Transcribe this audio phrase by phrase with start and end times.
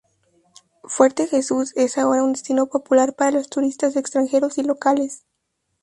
[0.85, 5.25] Fuerte Jesús es ahora un destino popular para los turistas extranjeros y locales.